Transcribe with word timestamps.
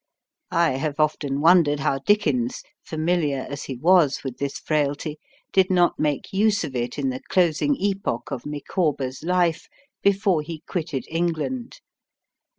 I 0.49 0.71
have 0.77 0.99
often 0.99 1.41
wondered 1.41 1.81
how 1.81 1.99
Dickens, 1.99 2.63
familiar 2.83 3.45
as 3.47 3.65
he 3.65 3.75
was 3.75 4.23
with 4.23 4.39
this 4.39 4.57
frailty, 4.57 5.19
did 5.53 5.69
not 5.69 5.99
make 5.99 6.33
use 6.33 6.63
of 6.63 6.75
it 6.75 6.97
in 6.97 7.09
the 7.09 7.21
closing 7.29 7.75
epoch 7.75 8.31
of 8.31 8.43
Micawber's 8.43 9.21
life 9.21 9.67
before 10.01 10.41
he 10.41 10.63
quitted 10.65 11.05
England. 11.07 11.81